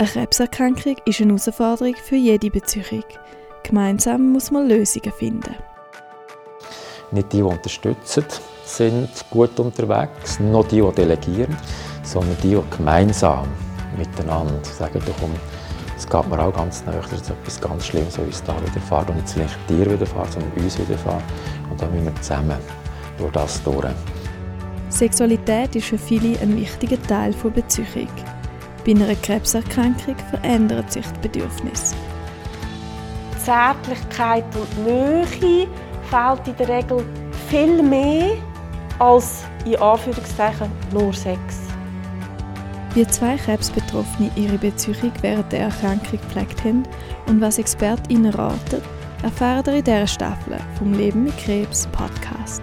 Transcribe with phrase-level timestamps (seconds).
[0.00, 3.02] Eine Krebserkrankung ist eine Herausforderung für jede Beziehung.
[3.64, 5.56] Gemeinsam muss man Lösungen finden.
[7.10, 8.24] Nicht die, die unterstützen,
[8.64, 11.56] sind gut unterwegs, noch die, die delegieren,
[12.04, 13.48] sondern die, die gemeinsam
[13.96, 15.32] miteinander sagen, du komm,
[15.96, 19.16] es geht mir auch ganz nahe, dass ist etwas ganz Schlimmes uns da widerfährt und
[19.16, 21.24] nicht vielleicht dir widerfährt, sondern uns widerfährt.
[21.68, 22.58] Und dann müssen wir zusammen
[23.18, 23.84] durch das durch.
[24.90, 28.08] Sexualität ist für viele ein wichtiger Teil der Beziehung.
[28.88, 31.94] Bei einer Krebserkrankung verändert sich das Bedürfnis.
[33.38, 35.26] Zärtlichkeit und Nähe
[36.08, 37.04] fehlt in der Regel
[37.50, 38.30] viel mehr
[38.98, 41.38] als in Anführungszeichen nur Sex.
[42.94, 46.84] Wie zwei Krebsbetroffene ihre Beziehung während der Erkrankung gepflegt haben
[47.26, 48.80] und was ExpertInnen raten,
[49.22, 52.62] erfahren ihr in dieser Staffel vom Leben mit Krebs Podcast.